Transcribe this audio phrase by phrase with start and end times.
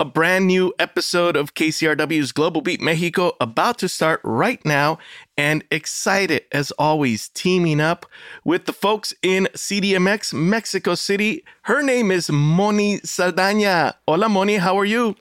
[0.00, 4.98] A brand new episode of KCRW's Global Beat Mexico about to start right now,
[5.38, 8.04] and excited as always, teaming up
[8.42, 11.44] with the folks in CDMX Mexico City.
[11.62, 13.94] Her name is Moni Saldaña.
[14.08, 15.14] Hola, Moni, how are you?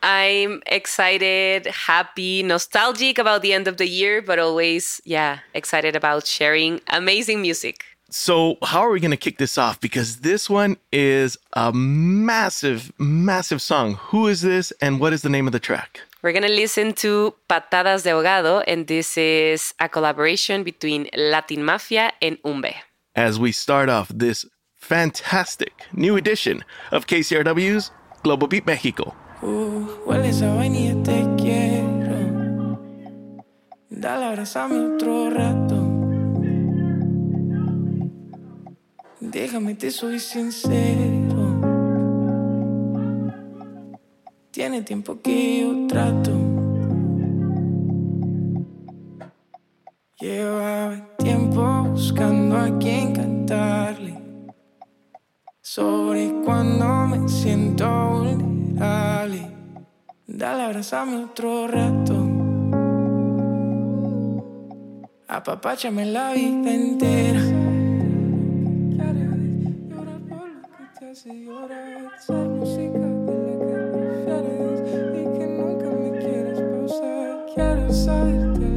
[0.00, 6.24] I'm excited, happy, nostalgic about the end of the year, but always, yeah, excited about
[6.24, 7.84] sharing amazing music.
[8.16, 9.80] So, how are we going to kick this off?
[9.80, 13.94] Because this one is a massive, massive song.
[13.94, 15.98] Who is this and what is the name of the track?
[16.22, 21.64] We're going to listen to Patadas de Ahogado, and this is a collaboration between Latin
[21.64, 22.76] Mafia and Humbe.
[23.16, 24.46] As we start off this
[24.76, 27.90] fantastic new edition of KCRW's
[28.22, 29.12] Global Beat Mexico.
[29.42, 30.04] Uh,
[39.34, 41.60] Déjame, te soy sincero.
[44.52, 46.30] Tiene tiempo que yo trato.
[50.20, 54.22] Llevaba tiempo buscando a quien cantarle.
[55.60, 59.50] Sobre cuando me siento vulnerable.
[60.28, 62.14] Dale, abrazame otro rato.
[65.26, 67.53] Apapáchame la vida entera.
[71.14, 72.10] Hace llorar.
[72.18, 74.82] Ser música de la que
[75.14, 76.58] y que nunca me quieres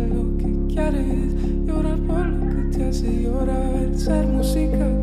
[0.09, 1.33] lo que quieres.
[1.65, 3.89] Llorar por lo que te hace llorar.
[3.95, 4.97] Ser música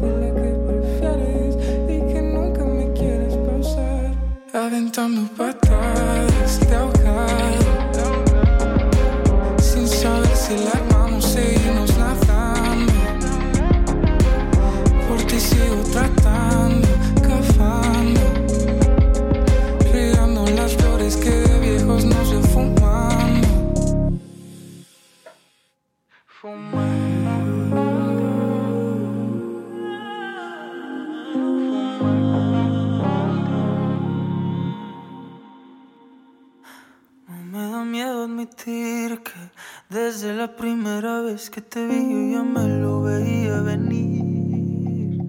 [41.44, 45.28] vez que te vi yo ya me lo veía venir.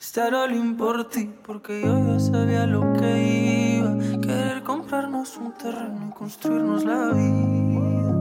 [0.00, 4.20] Estar all in por ti porque yo ya sabía lo que iba.
[4.20, 8.12] Querer comprarnos un terreno y construirnos la vida.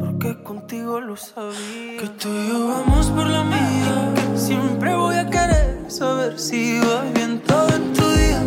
[0.00, 2.00] Porque contigo lo sabía.
[2.00, 4.14] Que tú y yo vamos por la mía.
[4.34, 8.42] Siempre voy a querer saber si va bien todo en tu día.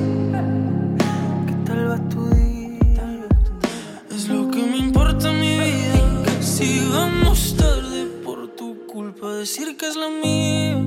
[9.47, 10.77] Decir que es la mía.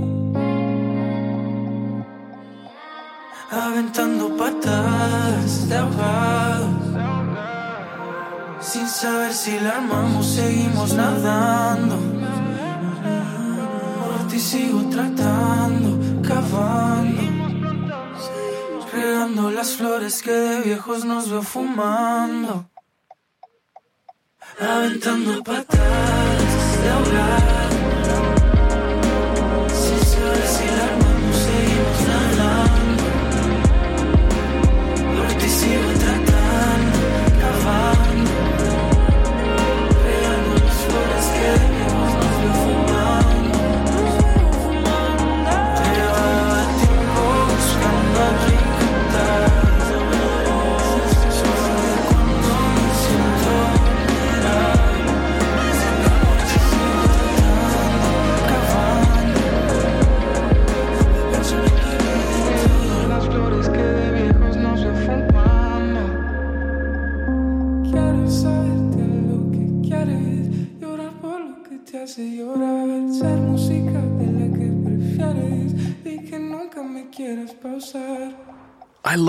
[3.50, 6.68] Aventando patadas de ahogado.
[8.60, 11.96] Sin saber si la armamos, seguimos nadando.
[14.00, 15.90] Por ti sigo tratando,
[16.28, 17.22] cavando.
[18.92, 22.68] Regando las flores que de viejos nos veo fumando.
[24.60, 27.59] Aventando patadas de ahogado.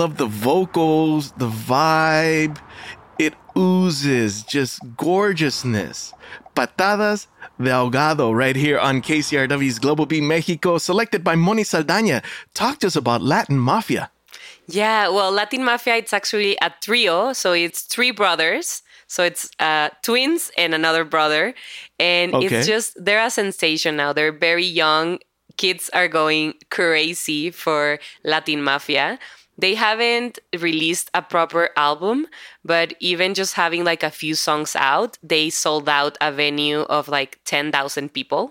[0.02, 2.58] Love the vocals, the vibe.
[3.20, 6.12] It oozes just gorgeousness.
[6.56, 7.28] Patadas
[7.62, 12.24] de ahogado right here on KCRW's Global Beat Mexico, selected by Moni Saldaña.
[12.52, 14.10] Talk to us about Latin Mafia.
[14.66, 17.32] Yeah, well, Latin Mafia, it's actually a trio.
[17.32, 18.82] So it's three brothers.
[19.06, 21.54] So it's uh, twins and another brother.
[22.00, 22.46] And Okay.
[22.46, 24.12] it's just, they're a sensation now.
[24.12, 25.20] They're very young.
[25.58, 29.18] Kids are going crazy for Latin Mafia.
[29.62, 32.26] They haven't released a proper album,
[32.64, 37.06] but even just having like a few songs out, they sold out a venue of
[37.06, 38.42] like 10,000 people.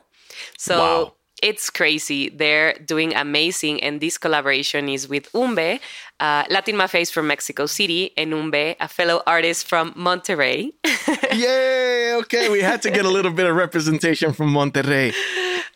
[0.57, 1.13] So Wow.
[1.43, 2.29] it's crazy.
[2.29, 3.83] They're doing amazing.
[3.83, 5.79] And this collaboration is with Humbe,
[6.19, 10.71] uh, Latin Mafia is from Mexico City, and Humbe, a fellow artist from Monterrey.
[11.43, 12.13] Yay!
[12.21, 15.11] Okay, we had to get a little bit of representation from Monterrey.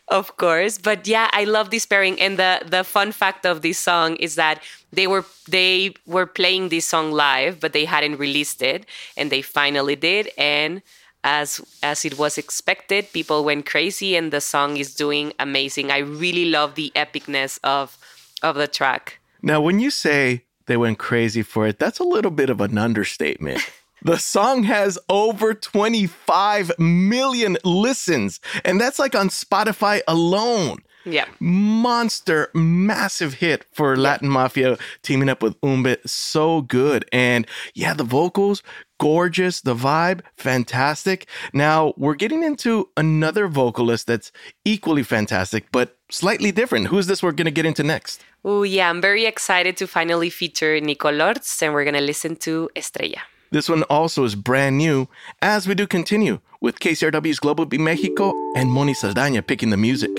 [0.08, 2.20] Of course, but yeah, I love this pairing.
[2.20, 4.62] And the the fun fact of this song is that
[4.92, 8.86] they were they were playing this song live, but they hadn't released it,
[9.16, 10.30] and they finally did.
[10.38, 10.82] And
[11.24, 15.90] as as it was expected, people went crazy, and the song is doing amazing.
[15.90, 17.98] I really love the epicness of
[18.42, 19.18] of the track.
[19.42, 22.78] Now, when you say they went crazy for it, that's a little bit of an
[22.78, 23.60] understatement.
[24.06, 30.78] The song has over 25 million listens, and that's like on Spotify alone.
[31.04, 31.24] Yeah.
[31.40, 35.96] Monster, massive hit for Latin Mafia teaming up with Humbe.
[36.06, 37.04] So good.
[37.10, 38.62] And yeah, the vocals,
[39.00, 39.60] gorgeous.
[39.60, 41.26] The vibe, fantastic.
[41.52, 44.30] Now we're getting into another vocalist that's
[44.64, 46.86] equally fantastic, but slightly different.
[46.86, 48.24] Who's this we're going to get into next?
[48.44, 48.88] Oh, yeah.
[48.88, 53.22] I'm very excited to finally feature Nicole Horts, and we're going to listen to Estrella.
[53.50, 55.08] This one also is brand new,
[55.40, 60.10] as we do continue with KCRW's Global Beat Mexico and Moni Saldaña picking the music.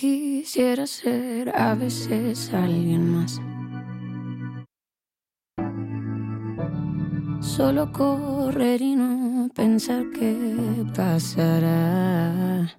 [0.00, 3.38] Quisiera ser a veces alguien más.
[7.60, 10.34] Solo correr y no pensar qué
[10.96, 12.74] pasará.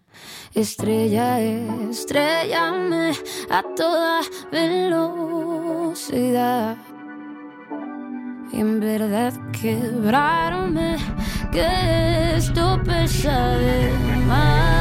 [0.56, 3.12] Estrella, estrellame
[3.52, 5.38] a toda velocidad.
[8.52, 10.98] Y en verdad quebrarme,
[11.52, 13.92] que esto pesa de
[14.26, 14.81] más.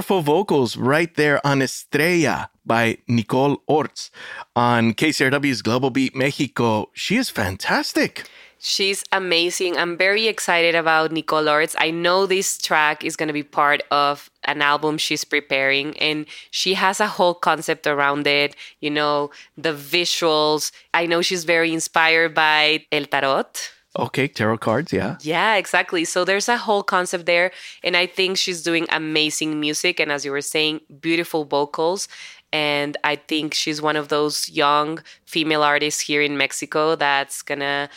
[0.00, 4.10] Powerful vocals right there on Estrella by Nicole Horts
[4.56, 6.88] on KCRW's Global Beat Mexico.
[6.94, 8.26] She is fantastic.
[8.58, 9.76] She's amazing.
[9.76, 11.76] I'm very excited about Nicole Horts.
[11.78, 16.24] I know this track is going to be part of an album she's preparing, and
[16.50, 18.56] she has a whole concept around it.
[18.80, 20.72] You know, the visuals.
[20.94, 23.52] I know she's very inspired by El Tarot.
[23.98, 25.16] Okay, tarot cards, yeah.
[25.20, 26.04] Yeah, exactly.
[26.04, 27.50] So there's a whole concept there.
[27.82, 29.98] And I think she's doing amazing music.
[29.98, 32.06] And as you were saying, beautiful vocals.
[32.52, 37.88] And I think she's one of those young female artists here in Mexico that's gonna,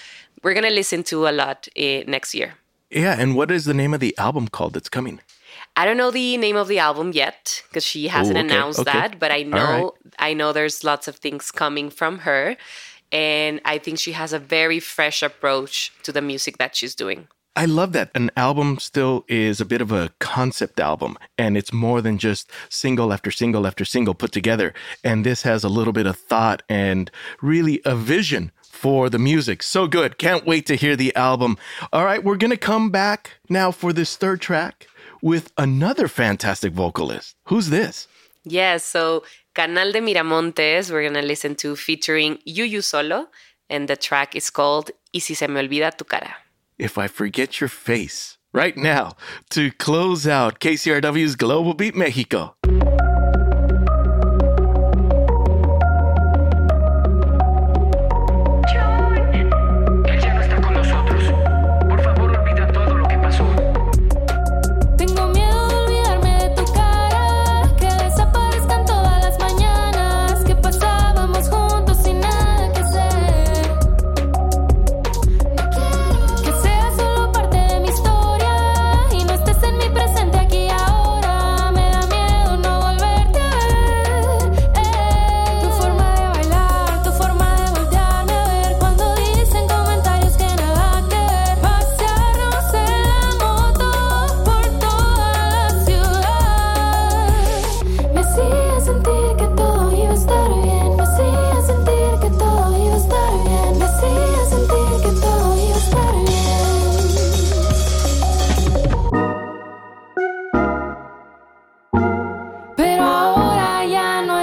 [0.43, 2.55] we're gonna listen to a lot eh, next year.
[2.89, 5.19] Yeah, and what is the name of the album called that's coming?
[5.75, 8.79] I don't know the name of the album yet because she hasn't Ooh, okay, announced
[8.79, 8.91] okay.
[8.91, 12.55] that, but I know I know there's lots of things coming from her,
[13.13, 17.27] and I think she has a very fresh approach to the music that she's doing.
[17.55, 21.72] I love that an album still is a bit of a concept album and it's
[21.72, 24.74] more than just single after single after single put together.
[25.03, 27.12] And this has a little bit of thought and
[27.43, 29.62] really a vision for the music.
[29.62, 30.17] So good.
[30.17, 31.60] Can't wait to hear the album.
[31.93, 34.88] All right, we're going to come back now for this third track
[35.22, 37.36] with another fantastic vocalist.
[37.46, 38.08] Who's this?
[38.43, 43.27] Yeah, so Canal de Miramontes, we're going to listen to featuring Youyousolo,
[43.69, 46.38] and the track is called Y si se me olvida tu cara.
[46.79, 49.15] If I Forget Your Face, right now
[49.51, 52.55] to close out KCRW's Global Beat Mexico.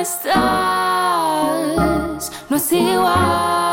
[0.01, 0.33] Estás,
[2.49, 3.70] no es igual.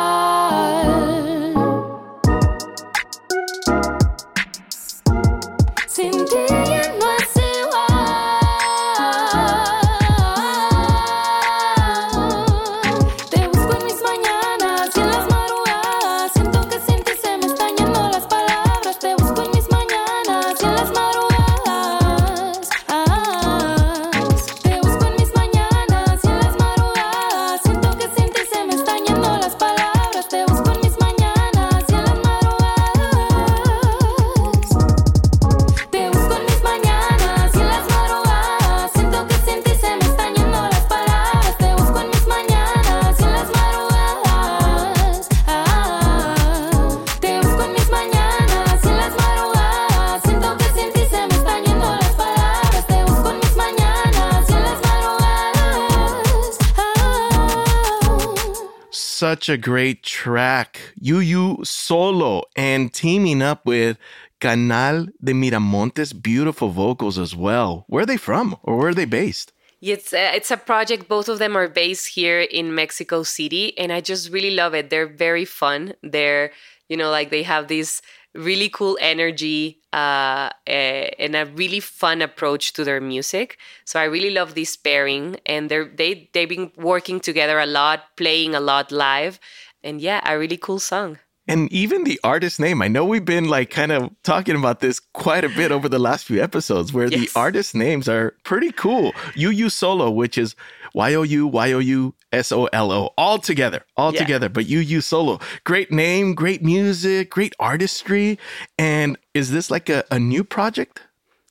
[59.17, 60.93] Such a great track.
[61.01, 63.97] Youyousolo and teaming up with
[64.39, 66.13] Canal de Miramontes.
[66.13, 67.83] Beautiful vocals as well.
[67.87, 69.53] Where are they from or where are they based?
[69.81, 71.07] It's a, it's a project.
[71.07, 74.91] Both of them are based here in Mexico City, and I just really love it.
[74.91, 75.95] They're very fun.
[76.03, 76.51] They're
[76.87, 78.03] you know like they have this
[78.37, 83.57] really cool energy uh, eh, and a really fun approach to their music.
[83.85, 88.15] So I really love this pairing, and they're they they've been working together a lot,
[88.15, 89.39] playing a lot live,
[89.83, 91.17] and yeah, a really cool song.
[91.49, 94.99] And even the artist name, I know we've been like kind of talking about this
[94.99, 99.13] quite a bit over the last few episodes where the artist names are pretty cool.
[99.33, 100.55] Yu Solo, which is
[100.93, 104.19] Y O U Y O U S O L O, all together, all Yeah.
[104.19, 104.49] together.
[104.49, 108.37] But Youyousolo, great name, great music, great artistry.
[108.77, 111.01] And is this like a, a new project?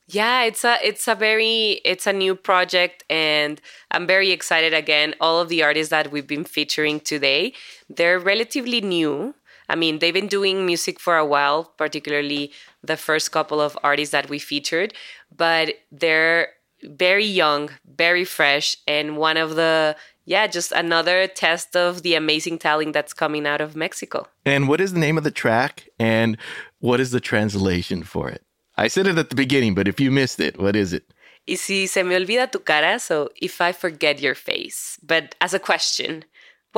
[0.09, 3.59] Yeah, it's a it's a very it's a new project and
[3.91, 5.15] I'm very excited again.
[5.19, 7.53] All of the artists that we've been featuring today,
[7.89, 9.35] they're relatively new.
[9.67, 14.13] I mean, they've been doing music for a while, particularly the first couple of artists
[14.13, 14.93] that we featured,
[15.35, 16.49] but they're
[16.83, 22.59] very young, very fresh, and one of the yeah, just another test of the amazing
[22.59, 24.27] talent that's coming out of Mexico.
[24.45, 25.87] And what is the name of the track?
[25.97, 26.37] And
[26.79, 28.43] what is the translation for it?
[28.75, 31.13] I said it at the beginning, but if you missed it, what is it?
[31.47, 34.99] Y si se me olvida tu cara, so if I forget your face.
[35.01, 36.25] But as a question,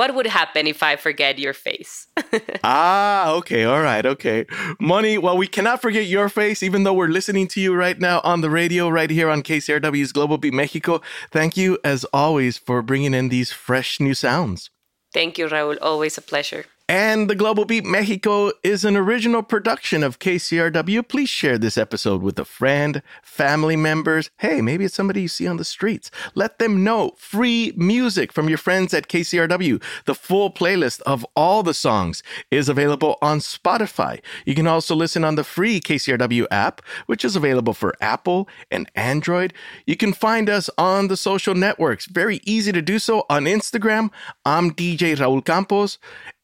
[0.00, 2.06] what would happen if I forget your face?
[2.64, 3.64] Ah, okay.
[3.64, 4.04] All right.
[4.04, 4.46] Okay.
[4.78, 8.20] Moni, well, we cannot forget your face, even though we're listening to you right now
[8.22, 11.00] on the radio, right here on KCRW's Global Beat Mexico.
[11.30, 14.70] Thank you, as always, for bringing in these fresh new sounds.
[15.12, 15.76] Thank you, Raul.
[15.80, 16.64] Always a pleasure.
[16.90, 21.06] And the Global Beat Mexico is an original production of KCRW.
[21.06, 24.30] Please share this episode with a friend, family members.
[24.38, 26.10] Hey, maybe it's somebody you see on the streets.
[26.34, 27.12] Let them know.
[27.16, 29.80] Free music from your friends at KCRW.
[30.06, 34.20] The full playlist of all the songs is available on Spotify.
[34.44, 38.90] You can also listen on the free KCRW app, which is available for Apple and
[38.96, 39.54] Android.
[39.86, 42.06] You can find us on the social networks.
[42.06, 44.10] Very easy to do so on Instagram.
[44.44, 45.96] I'm DJ Raul Campos.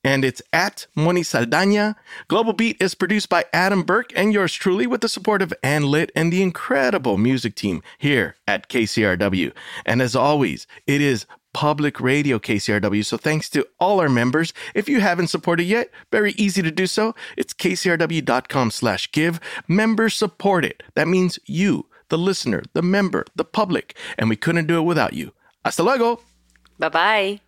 [0.06, 1.96] And it's at Moni Saldana.
[2.28, 5.82] Global Beat is produced by Adam Burke and yours truly with the support of Anne
[5.82, 9.52] Litt and the incredible music team here at KCRW.
[9.84, 13.04] And as always, it is public radio KCRW.
[13.04, 14.52] So thanks to all our members.
[14.76, 17.16] If you haven't supported yet, very easy to do so.
[17.36, 19.40] It's kcrw.com slash give.
[19.66, 20.84] Members support it.
[20.94, 23.96] That means you, the listener, the member, the public.
[24.16, 25.32] And we couldn't do it without you.
[25.64, 26.20] Hasta luego.
[26.78, 27.40] Bye bye.